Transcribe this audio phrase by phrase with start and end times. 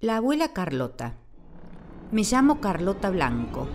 [0.00, 1.14] La abuela Carlota.
[2.12, 3.66] Me llamo Carlota Blanco.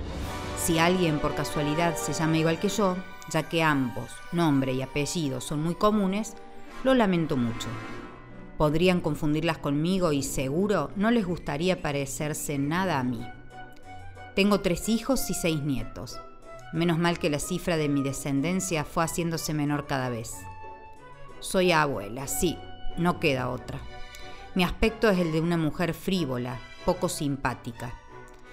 [0.57, 2.96] Si alguien por casualidad se llama igual que yo,
[3.29, 6.36] ya que ambos, nombre y apellido, son muy comunes,
[6.86, 7.67] lo lamento mucho.
[8.57, 13.19] Podrían confundirlas conmigo y seguro no les gustaría parecerse nada a mí.
[14.33, 16.21] Tengo tres hijos y seis nietos.
[16.71, 20.31] Menos mal que la cifra de mi descendencia fue haciéndose menor cada vez.
[21.41, 22.58] Soy abuela, sí,
[22.98, 23.81] no queda otra.
[24.55, 27.96] Mi aspecto es el de una mujer frívola, poco simpática.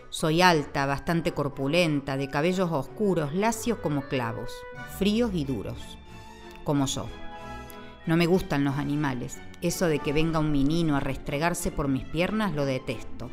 [0.08, 4.50] Soy alta, bastante corpulenta, de cabellos oscuros, lacios como clavos,
[4.98, 5.98] fríos y duros,
[6.64, 7.06] como yo.
[8.06, 9.38] No me gustan los animales.
[9.60, 13.30] Eso de que venga un menino a restregarse por mis piernas lo detesto.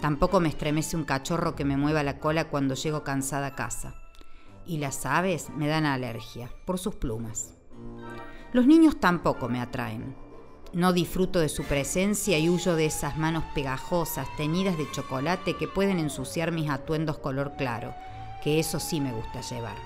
[0.00, 3.94] Tampoco me estremece un cachorro que me mueva la cola cuando llego cansada a casa.
[4.64, 7.54] Y las aves me dan alergia por sus plumas.
[8.54, 10.27] Los niños tampoco me atraen.
[10.74, 15.66] No disfruto de su presencia y huyo de esas manos pegajosas, teñidas de chocolate que
[15.66, 17.94] pueden ensuciar mis atuendos color claro,
[18.42, 19.76] que eso sí me gusta llevar.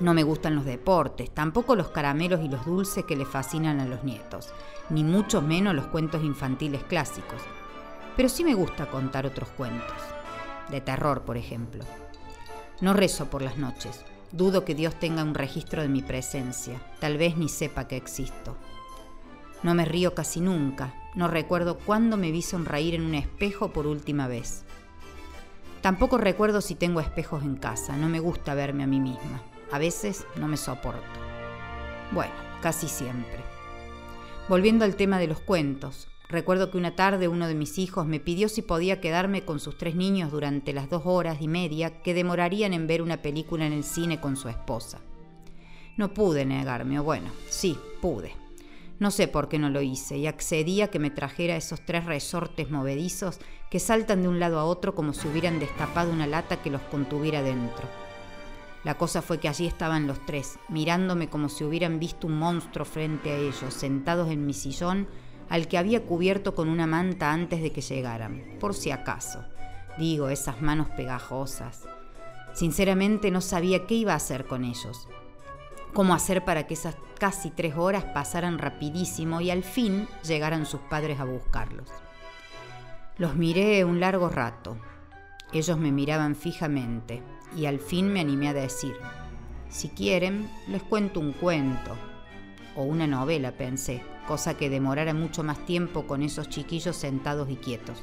[0.00, 3.86] No me gustan los deportes, tampoco los caramelos y los dulces que le fascinan a
[3.86, 4.52] los nietos,
[4.90, 7.42] ni mucho menos los cuentos infantiles clásicos.
[8.16, 9.96] Pero sí me gusta contar otros cuentos,
[10.68, 11.84] de terror, por ejemplo.
[12.80, 17.18] No rezo por las noches, dudo que Dios tenga un registro de mi presencia, tal
[17.18, 18.56] vez ni sepa que existo.
[19.62, 20.94] No me río casi nunca.
[21.14, 24.64] No recuerdo cuándo me vi sonreír en un espejo por última vez.
[25.80, 27.96] Tampoco recuerdo si tengo espejos en casa.
[27.96, 29.42] No me gusta verme a mí misma.
[29.72, 31.02] A veces no me soporto.
[32.12, 33.40] Bueno, casi siempre.
[34.48, 38.20] Volviendo al tema de los cuentos, recuerdo que una tarde uno de mis hijos me
[38.20, 42.14] pidió si podía quedarme con sus tres niños durante las dos horas y media que
[42.14, 45.00] demorarían en ver una película en el cine con su esposa.
[45.96, 48.47] No pude negarme, o bueno, sí, pude.
[48.98, 52.04] No sé por qué no lo hice y accedí a que me trajera esos tres
[52.04, 53.38] resortes movedizos
[53.70, 56.82] que saltan de un lado a otro como si hubieran destapado una lata que los
[56.82, 57.84] contuviera dentro.
[58.82, 62.84] La cosa fue que allí estaban los tres, mirándome como si hubieran visto un monstruo
[62.84, 65.06] frente a ellos, sentados en mi sillón,
[65.48, 69.44] al que había cubierto con una manta antes de que llegaran, por si acaso.
[69.98, 71.84] Digo, esas manos pegajosas.
[72.52, 75.08] Sinceramente no sabía qué iba a hacer con ellos
[75.92, 80.80] cómo hacer para que esas casi tres horas pasaran rapidísimo y al fin llegaran sus
[80.80, 81.88] padres a buscarlos.
[83.16, 84.76] Los miré un largo rato.
[85.52, 87.22] Ellos me miraban fijamente
[87.56, 88.94] y al fin me animé a decir,
[89.68, 91.96] si quieren, les cuento un cuento
[92.76, 97.56] o una novela, pensé, cosa que demorara mucho más tiempo con esos chiquillos sentados y
[97.56, 98.02] quietos.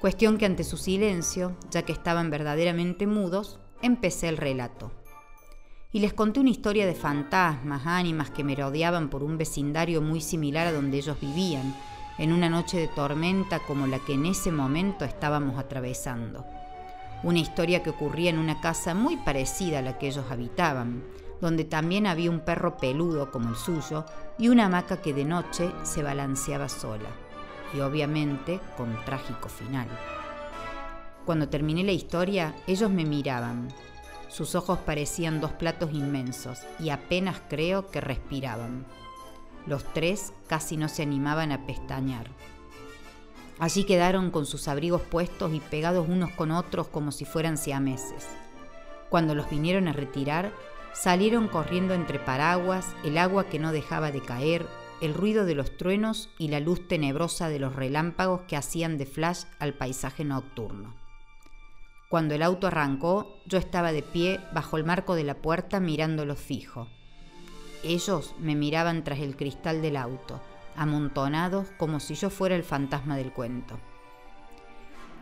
[0.00, 4.92] Cuestión que ante su silencio, ya que estaban verdaderamente mudos, empecé el relato
[5.90, 10.20] y les conté una historia de fantasmas, ánimas que me rodeaban por un vecindario muy
[10.20, 11.74] similar a donde ellos vivían,
[12.18, 16.44] en una noche de tormenta como la que en ese momento estábamos atravesando.
[17.22, 21.04] Una historia que ocurría en una casa muy parecida a la que ellos habitaban,
[21.40, 24.04] donde también había un perro peludo como el suyo
[24.38, 27.08] y una hamaca que de noche se balanceaba sola,
[27.74, 29.88] y obviamente con trágico final.
[31.24, 33.68] Cuando terminé la historia, ellos me miraban,
[34.28, 38.86] sus ojos parecían dos platos inmensos y apenas creo que respiraban.
[39.66, 42.28] Los tres casi no se animaban a pestañear.
[43.58, 48.28] Allí quedaron con sus abrigos puestos y pegados unos con otros como si fueran siameses.
[49.08, 50.52] Cuando los vinieron a retirar,
[50.92, 54.66] salieron corriendo entre paraguas, el agua que no dejaba de caer,
[55.00, 59.06] el ruido de los truenos y la luz tenebrosa de los relámpagos que hacían de
[59.06, 61.07] flash al paisaje nocturno.
[62.08, 66.38] Cuando el auto arrancó, yo estaba de pie bajo el marco de la puerta mirándolos
[66.38, 66.88] fijo.
[67.84, 70.40] Ellos me miraban tras el cristal del auto,
[70.74, 73.78] amontonados como si yo fuera el fantasma del cuento.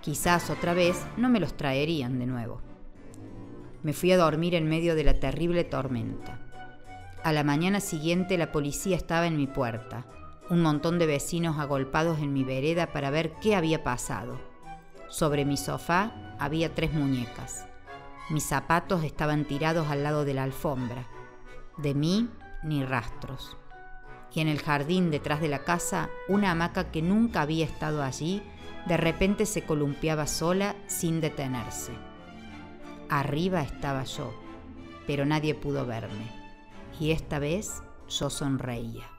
[0.00, 2.60] Quizás otra vez no me los traerían de nuevo.
[3.82, 6.38] Me fui a dormir en medio de la terrible tormenta.
[7.24, 10.06] A la mañana siguiente la policía estaba en mi puerta,
[10.50, 14.38] un montón de vecinos agolpados en mi vereda para ver qué había pasado.
[15.08, 17.66] Sobre mi sofá había tres muñecas.
[18.28, 21.06] Mis zapatos estaban tirados al lado de la alfombra.
[21.76, 22.28] De mí
[22.62, 23.56] ni rastros.
[24.34, 28.42] Y en el jardín detrás de la casa, una hamaca que nunca había estado allí,
[28.86, 31.92] de repente se columpiaba sola sin detenerse.
[33.08, 34.34] Arriba estaba yo,
[35.06, 36.30] pero nadie pudo verme.
[37.00, 39.15] Y esta vez yo sonreía.